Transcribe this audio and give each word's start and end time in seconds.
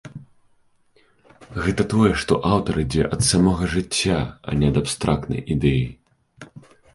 Гэта 1.65 1.83
тое, 1.91 2.09
што 2.23 2.33
аўтар 2.55 2.79
ідзе 2.85 3.03
ад 3.17 3.21
самога 3.29 3.69
жыцця, 3.75 4.17
а 4.51 4.59
не 4.63 4.67
ад 4.75 4.81
абстрактнай 4.83 5.41
ідэі. 5.59 5.85